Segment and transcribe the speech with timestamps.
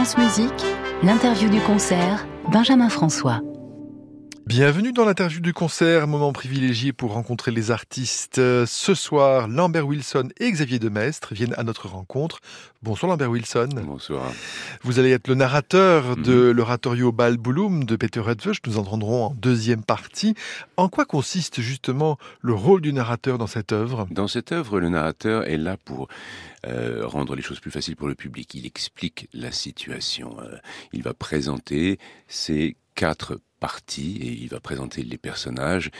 [0.00, 0.64] Musique,
[1.02, 3.42] l'interview du concert, Benjamin François.
[4.50, 8.34] Bienvenue dans l'interview du concert, moment privilégié pour rencontrer les artistes.
[8.66, 12.40] Ce soir, Lambert Wilson et Xavier Demestre viennent à notre rencontre.
[12.82, 13.68] Bonsoir Lambert Wilson.
[13.84, 14.32] Bonsoir.
[14.82, 16.22] Vous allez être le narrateur Mhm.
[16.24, 18.58] de l'oratorio Bal Bouloum de Peter Edwige.
[18.66, 20.34] Nous entendrons en deuxième partie.
[20.76, 24.08] En quoi consiste justement le rôle du narrateur dans cette œuvre?
[24.10, 26.08] Dans cette œuvre, le narrateur est là pour
[26.66, 28.52] euh, rendre les choses plus faciles pour le public.
[28.56, 30.36] Il explique la situation.
[30.40, 30.56] Euh,
[30.92, 35.90] il va présenter ses quatre parties et il va présenter les personnages.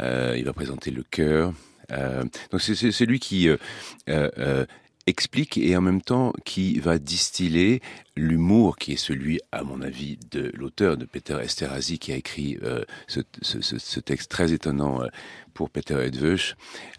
[0.00, 1.52] Euh, il va présenter le cœur.
[1.90, 4.66] Euh, donc c'est- c'est c'est lui qui euh,
[5.06, 7.80] explique et en même temps qui va distiller
[8.14, 12.58] l'humour qui est celui, à mon avis, de l'auteur, de Peter Esterhazy, qui a écrit
[13.06, 15.00] ce, texte très étonnant
[15.54, 15.96] pour Peter.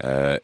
[0.03, 0.37] Euh,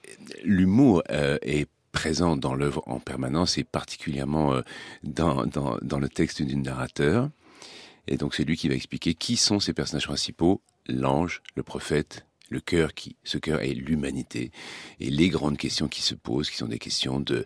[0.43, 4.61] l'humour est présent dans l'œuvre en permanence et particulièrement
[5.03, 7.29] dans, dans le texte du narrateur.
[8.07, 12.25] Et donc c'est lui qui va expliquer qui sont ces personnages principaux, l'ange, le prophète,
[12.49, 14.51] le cœur qui, ce cœur est l'humanité
[14.99, 17.45] et les grandes questions qui se posent, qui sont des questions de,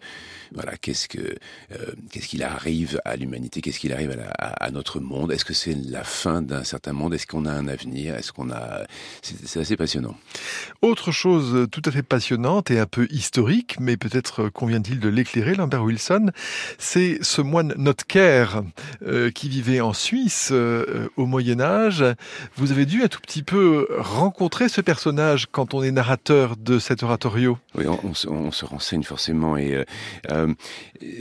[0.54, 1.38] voilà, qu'est-ce que,
[1.72, 5.74] euh, qu'est-ce qu'il arrive à l'humanité, qu'est-ce qu'il arrive à, notre monde, est-ce que c'est
[5.74, 8.86] la fin d'un certain monde, est-ce qu'on a un avenir, est-ce qu'on a,
[9.22, 10.16] c'est c'est assez passionnant.
[10.82, 15.56] Autre chose tout à fait passionnante et un peu historique, mais peut-être convient-il de l'éclairer,
[15.56, 16.32] Lambert Wilson,
[16.78, 18.46] c'est ce moine Notker
[19.04, 22.04] euh, qui vivait en Suisse euh, au Moyen Âge.
[22.56, 26.80] Vous avez dû un tout petit peu rencontrer ce personnage quand on est narrateur de
[26.80, 27.60] cet oratorio?
[27.76, 29.86] Oui, on, se, renseigne forcément et euh,
[30.32, 30.52] euh,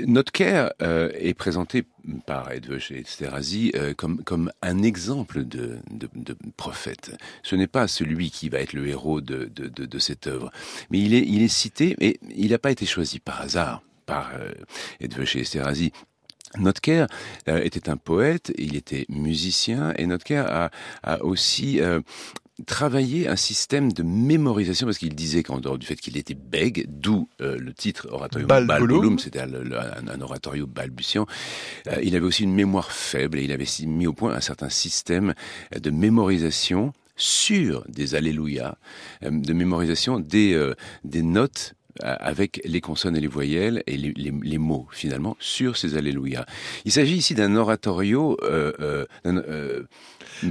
[0.06, 1.84] Notker euh, est présenté
[2.24, 5.80] par Edwige Esterhazy euh, comme comme un exemple de,
[6.56, 7.14] prophète.
[7.42, 10.50] Ce n'est pas celui qui va être le héros de, de, cette œuvre,
[10.90, 14.30] mais il est il est cité et il n'a pas été choisi par hasard par
[14.98, 15.92] Edwige Esterhazy.
[16.56, 17.04] Notker
[17.48, 20.70] euh, était un poète, il était musicien et Notker a,
[21.02, 21.80] a aussi
[22.66, 26.86] travaillé un système de mémorisation parce qu'il disait qu'en dehors du fait qu'il était bègue,
[26.88, 28.08] d'où euh, le titre
[28.78, 29.18] Bouloum.
[29.18, 29.50] c'était un,
[30.08, 31.26] un oratorio balbutiant.
[31.88, 34.68] Euh, il avait aussi une mémoire faible et il avait mis au point un certain
[34.68, 35.34] système
[35.80, 38.78] de mémorisation sur des alléluia,
[39.24, 40.74] euh, de mémorisation des, euh,
[41.04, 45.76] des notes avec les consonnes et les voyelles et les, les- les mots finalement sur
[45.76, 46.46] ces alléluia.
[46.84, 49.82] Il s'agit ici d'un oratorio euh, euh, euh,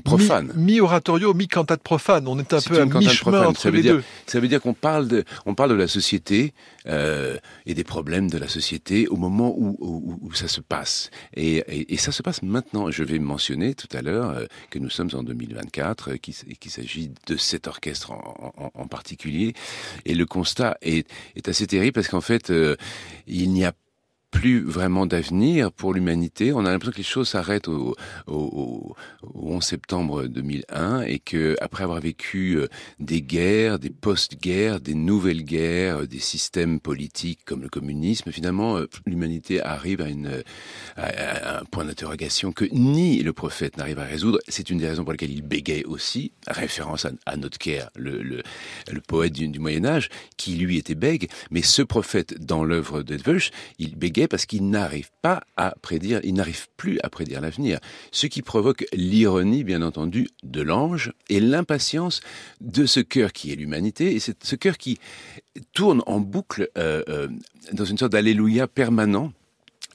[0.03, 0.52] profane.
[0.56, 2.28] Mi- Mi-oratorio, mi-cantate profane.
[2.28, 4.03] On est un peu à mi-chemin profane, entre ça veut les dire- deux.
[4.28, 6.53] Ça veut dire qu'on parle de, on parle de la société
[6.88, 11.09] euh, et des problèmes de la société au moment où, où, où ça se passe.
[11.35, 12.91] Et, et, et ça se passe maintenant.
[12.91, 17.38] Je vais mentionner tout à l'heure que nous sommes en 2024, euh, qu'il s'agit de
[17.38, 19.53] cet orchestre en, en, en particulier.
[20.06, 22.75] Et le constat est, est assez terrible parce qu'en fait, euh,
[23.27, 23.73] il n'y a
[24.31, 26.51] plus vraiment d'avenir pour l'humanité.
[26.53, 27.95] On a l'impression que les choses s'arrêtent au,
[28.27, 32.67] au, au, au 11 septembre 2001 et que après avoir vécu euh,
[32.99, 38.87] des guerres, des post-guerres, des nouvelles guerres, des systèmes politiques comme le communisme, finalement, euh,
[39.05, 44.39] l'humanité arrive à, un point d'interrogation que ni le prophète n'arrive à résoudre.
[44.47, 48.43] C'est une des raisons pour lesquelles il bégaye aussi, référence à, à Notker, le,
[49.07, 53.95] poète du, Moyen Âge, qui lui était bègue, mais ce prophète dans l'œuvre d'Edwige, il
[54.25, 55.09] parce qu'il n'arrive
[56.78, 57.79] plus à prédire l'avenir.
[58.11, 62.22] Ce qui provoque l'ironie, bien entendu, de l'ange et l'impatience
[62.61, 64.97] de ce cœur qui est l'humanité, et c'est ce cœur qui
[65.73, 67.28] tourne en boucle euh, euh,
[67.73, 69.31] dans une sorte d'alléluia permanent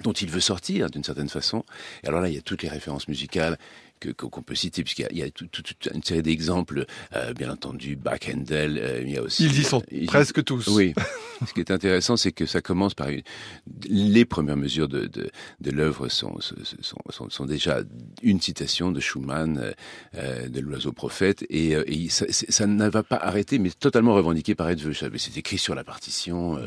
[0.03, 1.65] dont il veut sortir d'une certaine façon.
[2.03, 3.59] Et alors là, il y a toutes les références musicales
[4.11, 7.51] qu'on peut citer, puisqu'il y a, il y a toute, une série d'exemples, euh, bien
[7.51, 9.45] entendu, Bach, Handel, euh, il y a aussi...
[9.45, 10.69] Ils y sont euh, presque tous.
[10.69, 10.95] Oui.
[11.47, 13.23] Ce qui est intéressant, c'est que ça commence par une...
[13.89, 15.31] les premières mesures de, de,
[15.61, 17.81] de l'œuvre sont, sont, sont, sont déjà
[18.23, 19.75] une citation de Schumann,
[20.15, 24.55] euh, de l'oiseau prophète, et, et ça, ça ne va pas arrêter, mais totalement revendiqué
[24.55, 25.05] par Edwige.
[25.17, 26.59] C'est écrit sur la partition.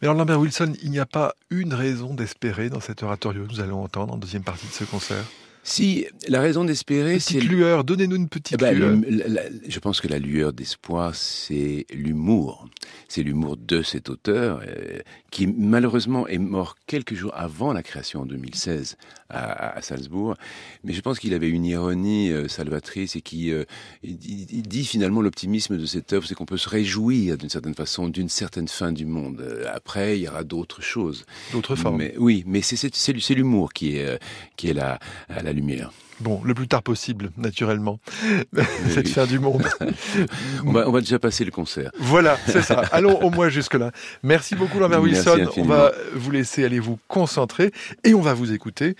[0.00, 3.52] Mais alors Lambert Wilson, il n'y a pas une raison d'espérer dans cet oratorio que
[3.52, 5.24] nous allons entendre en deuxième partie de ce concert?
[5.68, 8.90] Si la raison d'espérer, c'est Petite lueur, donnez-nous une petite Eh ben, lueur.
[8.90, 12.68] le- la- la- je pense que la lueur d'espoir, c'est l'humour.
[13.08, 15.00] C'est l'humour de cet auteur euh,
[15.32, 18.96] qui malheureusement est mort quelques jours avant la création en 2016
[19.28, 20.36] à, à Salzbourg.
[20.84, 23.64] Mais je pense qu'il avait une ironie euh, salvatrice et qui euh,
[24.04, 27.48] il, dit- il dit finalement l'optimisme de cette œuvre, c'est qu'on peut se réjouir d'une
[27.50, 29.42] certaine façon d'une certaine fin du monde.
[29.74, 31.24] Après, il y aura d'autres choses.
[31.50, 31.96] D'autres formes.
[31.96, 34.20] Mais, oui, mais c'est l'humour qui est
[34.56, 35.90] qui est la, la lumière.
[36.20, 38.00] Bon, le plus tard possible, naturellement,
[38.88, 39.64] cette fin du monde.
[40.64, 41.90] on, va, on va déjà passer le concert.
[41.98, 42.80] Voilà, c'est ça.
[42.92, 43.92] Allons au moins jusque-là.
[44.22, 45.50] Merci beaucoup, Lambert Wilson.
[45.58, 47.70] On va vous laisser aller vous concentrer
[48.04, 48.96] et on va vous écouter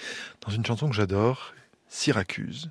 [0.47, 1.55] dans une chanson que j'adore,
[1.88, 2.70] Syracuse.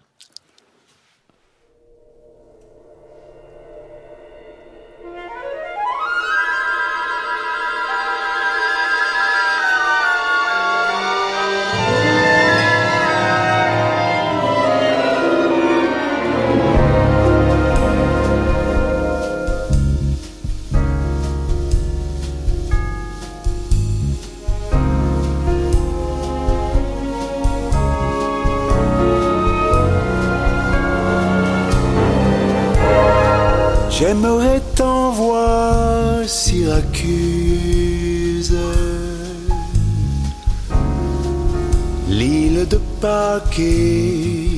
[42.09, 44.55] L'île de Pâques et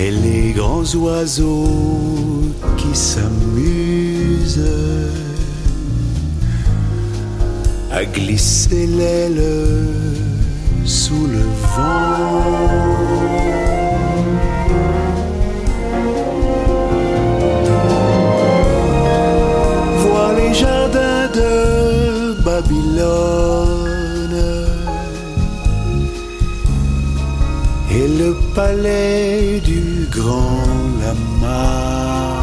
[0.00, 2.44] et les grands oiseaux
[2.76, 4.64] qui s'amusent
[7.90, 9.42] à glisser l'aile
[10.84, 11.42] sous le
[11.76, 13.67] vent.
[27.90, 30.62] Et le palais du grand
[31.00, 32.34] lama.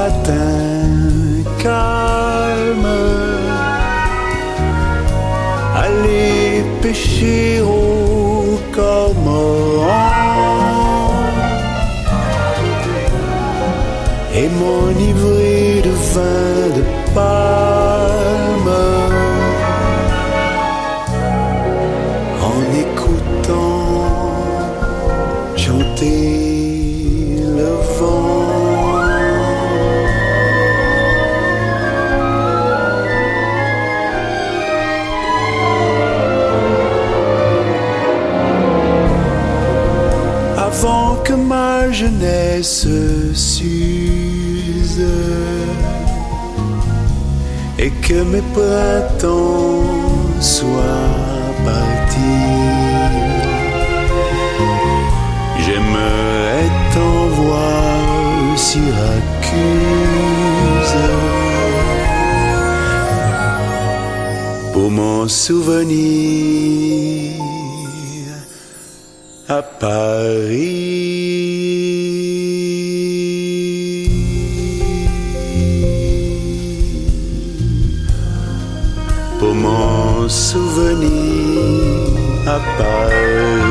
[0.00, 3.00] Matin calme,
[5.84, 9.90] aller pêcher au cormoran
[14.38, 16.49] et m'enivrer de vin
[48.10, 52.58] que mes printemps soient partis.
[55.64, 58.00] J'aimerais t'en voir
[58.66, 58.90] Syracuse
[64.72, 65.84] pour mon souvenir
[69.48, 71.69] à Paris.
[80.30, 81.10] Souvenir
[82.46, 83.69] à Paris.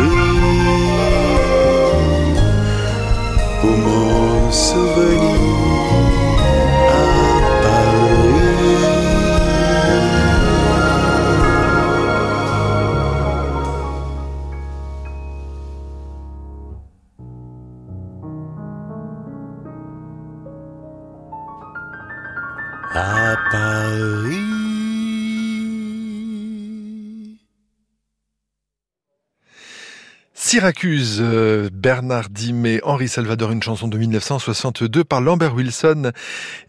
[30.49, 36.11] Syracuse, euh, Bernard Dimet, Henri Salvador, une chanson de 1962 par Lambert Wilson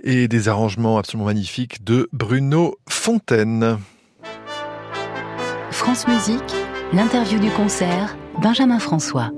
[0.05, 3.79] et des arrangements absolument magnifiques de Bruno Fontaine.
[5.71, 6.55] France Musique,
[6.93, 9.31] l'interview du concert, Benjamin François.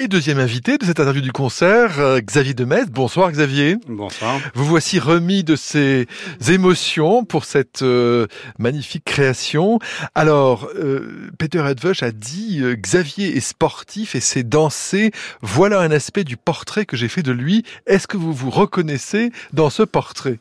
[0.00, 2.84] Et deuxième invité de cette interview du concert, euh, Xavier Demet.
[2.86, 3.78] Bonsoir Xavier.
[3.88, 4.38] Bonsoir.
[4.54, 6.06] Vous voici remis de ces
[6.48, 8.28] émotions pour cette euh,
[8.60, 9.80] magnifique création.
[10.14, 15.10] Alors, euh, Peter Edvush a dit Xavier est sportif et sait danser.
[15.42, 17.64] Voilà un aspect du portrait que j'ai fait de lui.
[17.88, 20.38] Est-ce que vous vous reconnaissez dans ce portrait?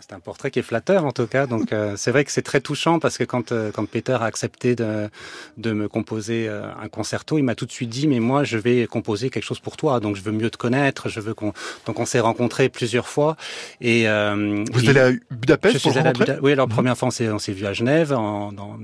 [0.00, 1.46] C'est un portrait qui est flatteur en tout cas.
[1.46, 4.24] Donc euh, c'est vrai que c'est très touchant parce que quand euh, quand Peter a
[4.24, 5.08] accepté de
[5.56, 8.58] de me composer euh, un concerto, il m'a tout de suite dit mais moi je
[8.58, 10.00] vais composer quelque chose pour toi.
[10.00, 11.08] Donc je veux mieux te connaître.
[11.08, 11.52] Je veux qu'on
[11.86, 13.36] donc on s'est rencontrés plusieurs fois
[13.80, 16.68] et vous et allez à Budapest je pour suis le allé à Buda- Oui, alors
[16.68, 16.74] Mhm.
[16.74, 18.76] première fois on s'est on s'est vu à Genève en, dans,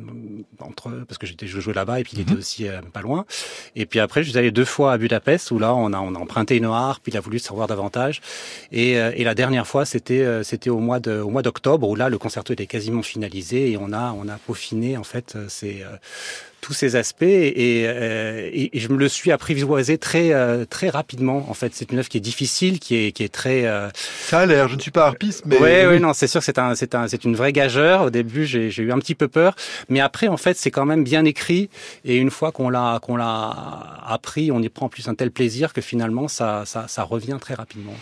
[0.61, 2.39] entre parce que j'étais je jouais là-bas et puis il était Mhm.
[2.39, 3.25] aussi euh, pas loin.
[3.77, 6.15] Et puis après je suis allé deux fois à Budapest où là on a on
[6.15, 8.21] a emprunté une harpe, il a voulu savoir davantage.
[8.73, 11.89] Et, euh, et la dernière fois c'était euh, c'était au mois de au mois d'octobre
[11.89, 15.35] où là le concerto était quasiment finalisé et on a on a peaufiné en fait
[15.37, 15.97] euh, ces euh,
[16.65, 20.89] tous ces aspects et, euh, et, et je me le suis apprivoisé très euh, très
[20.89, 23.89] rapidement en fait c'est une œuvre qui est difficile qui est qui est très euh,
[24.27, 25.95] Ça a l'air, je ne suis pas harpiste, mais ouais, oui.
[25.95, 28.03] ouais, non, c'est sûr, c'est un, c'est un, c'est une vraie gageure.
[28.03, 29.55] Au début, j'ai, eu un petit peu peur,
[29.89, 31.71] mais après, en fait, c'est quand même bien écrit.
[32.05, 35.31] Et une fois qu'on l'a, qu'on l'a appris, on y prend en plus un tel
[35.31, 37.95] plaisir que finalement, ça, ça, ça revient très rapidement.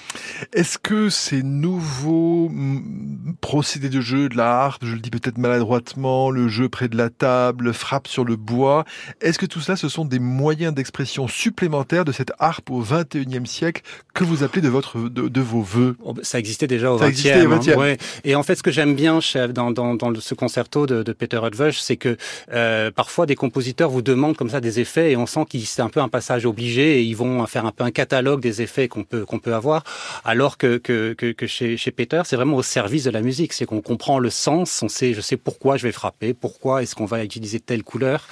[0.52, 5.38] Est-ce que ces nouveaux mm, procédés de jeu de la harpe, je le dis peut-être
[5.38, 8.84] maladroitement, le jeu près de la table, le frappe sur le bois,
[9.20, 13.46] est-ce que tout cela, ce sont des moyens d'expression supplémentaires de cette harpe au 21e
[13.46, 13.82] siècle
[14.14, 15.96] que vous appelez de, votre, de, de vos voeux?
[16.04, 17.08] Oh, Ça existait déjà au Ça 20e.
[17.08, 17.58] existait au hein.
[17.58, 17.76] 20e.
[17.76, 17.96] Ouais.
[18.24, 19.20] Et en fait, ce que j'aime bien
[19.54, 22.16] dans, dans, dans ce concerto de, de Peter Hudvösch, c'est que
[22.52, 25.82] euh, parfois des compositeurs vous demandent comme ça des effets et on sent que c'est
[25.82, 28.88] un peu un passage obligé et ils vont faire un peu un catalogue des effets
[28.88, 29.84] qu'on peut qu'on peut avoir,
[30.24, 33.52] alors que que, que, que chez, chez Peter, c'est vraiment au service de la musique,
[33.52, 36.94] c'est qu'on comprend le sens, on sait, je sais pourquoi je vais frapper, pourquoi est-ce
[36.94, 38.26] qu'on va utiliser telle couleur,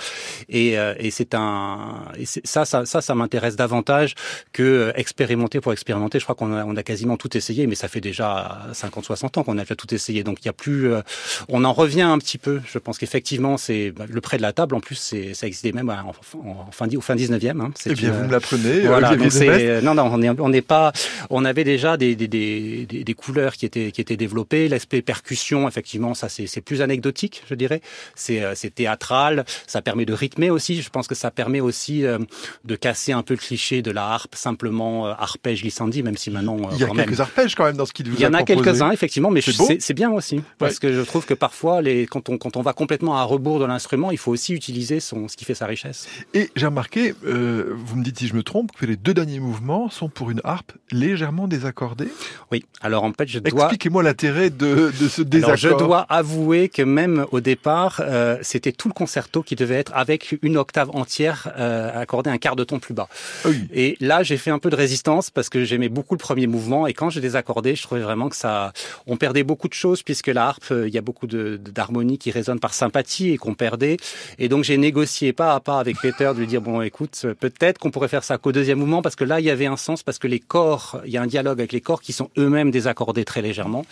[0.48, 4.14] et, euh, et c'est un et ça ça ça ça m'intéresse davantage
[4.52, 6.18] que euh, expérimenter pour expérimenter.
[6.18, 9.42] Je crois qu'on a, on a quasiment tout essayé, mais ça fait déjà 50-60 ans
[9.44, 10.22] qu'on a déjà tout essayé.
[10.24, 11.00] Donc il y a plus, euh,
[11.48, 12.60] on en revient un petit peu.
[12.66, 14.74] Je pense qu'effectivement, c'est bah, le près de la table.
[14.74, 17.60] En plus, c'est ça existait même en, en fin, au fin 19e.
[17.60, 17.70] Hein.
[17.86, 18.80] Eh bien, une- vous me l'apprenez.
[18.80, 19.82] voilà, Viedemest.
[19.82, 20.92] non non on est on n'est pas
[21.30, 25.68] on avait déjà des des, des, des, couleurs qui étaient qui étaient développées l'aspect percussion
[25.68, 27.80] effectivement ça c'est plus anecdotique je dirais
[28.14, 32.04] c'est euh, c'est théâtral ça permet de rythmer aussi je pense que ça permet aussi
[32.04, 32.18] euh,
[32.64, 36.30] de casser un peu le cliché de la harpe simplement euh, arpège glissandi même si
[36.30, 38.16] maintenant euh, Il y a quand même quelques arpèges quand même dans ce qu'il vous
[38.16, 40.42] il y en a quelques-uns, effectivement, mais C'est bien aussi.
[40.58, 43.58] Parce que je trouve que parfois, les, quand, on, quand on va complètement à rebours
[43.58, 46.08] de l'instrument, il faut aussi utiliser son, ce qui fait sa richesse.
[46.34, 49.90] Et j'ai remarqué, vous me dites si je me trompe, que les deux derniers mouvements
[49.90, 52.08] sont pour une harpe légèrement désaccordée.
[52.52, 53.64] Oui, alors en fait, je dois...
[53.64, 55.50] Expliquez-moi l'intérêt de, de ce désaccord.
[55.50, 59.76] Alors, je dois avouer que même au départ, euh, c'était tout le concerto qui devait
[59.76, 63.08] être avec une octave entière euh, accordée un quart de ton plus bas.
[63.44, 63.66] Oui.
[63.72, 66.86] Et là, j'ai fait un peu de résistance parce que j'aimais beaucoup le premier mouvement
[66.86, 68.72] et quand j'ai désaccordé, je trouvais vraiment que ça,
[69.06, 72.30] on perdait beaucoup de choses puisque la harpe, euh, il y a beaucoup d'harmonies qui
[72.30, 73.96] résonnent par sympathie et qu'on perdait.
[74.38, 77.34] Et donc j'ai négocié pas à pas avec Peter de lui dire bon, écoute, euh,
[77.34, 79.76] peut-être qu'on pourrait faire ça qu'au deuxième mouvement parce que là, il y avait un
[79.76, 82.30] sens parce que les corps, il y a un dialogue avec les corps qui sont
[82.38, 83.84] eux-mêmes désaccordés très légèrement.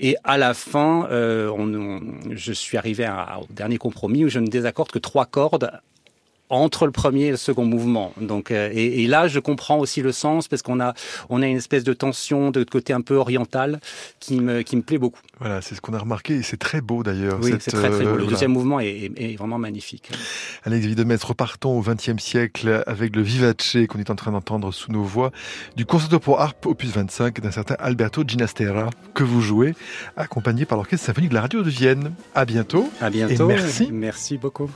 [0.00, 4.28] Et à la fin, euh, on, on- je suis arrivé à- au dernier compromis où
[4.28, 5.70] je ne désaccorde que trois cordes
[6.50, 8.14] entre le premier et le second mouvement.
[8.18, 10.94] Donc, euh, et, et là, je comprends aussi le sens parce qu'on a,
[11.28, 13.80] on a une espèce de tension de côté un peu oriental
[14.18, 15.20] qui me, qui me plaît beaucoup.
[15.40, 17.38] Voilà, c'est ce qu'on a remarqué et c'est très beau d'ailleurs.
[17.42, 17.96] Oui, c'est très très beau.
[17.96, 18.30] euh, Le voilà.
[18.30, 20.10] deuxième mouvement est, est- est vraiment magnifique.
[20.64, 24.90] Alex Videmets, repartons au XXe siècle avec le Vivace qu'on est en train d'entendre sous
[24.90, 25.32] nos voix
[25.76, 29.74] du concerto pour harpe opus 25 d'un certain Alberto Ginastera que vous jouez,
[30.16, 32.14] accompagné par l'Orchestre symphonique de la radio de Vienne.
[32.34, 32.88] À bientôt.
[33.02, 33.48] À bientôt.
[33.48, 33.90] merci.
[33.92, 34.70] Merci beaucoup.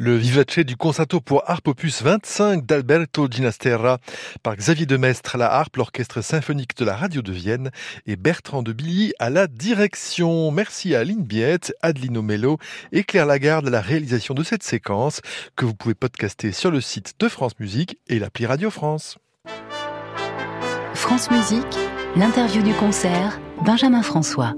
[0.00, 3.98] Vivace du concerto pour harpe opus 25 d'Alberto Ginastera
[4.42, 7.70] par Xavier Demestre à la harpe, l'orchestre symphonique de la radio de Vienne
[8.06, 10.50] et Bertrand de Billy à la direction.
[10.52, 12.56] Merci à Aline Biette, Adeline Mello
[12.92, 15.20] et Claire Lagarde à la réalisation de cette séquence
[15.54, 19.18] que vous pouvez podcaster sur le site de France Musique et l'appli Radio France.
[20.94, 21.76] France Musique,
[22.16, 24.54] l'interview du concert, Benjamin François.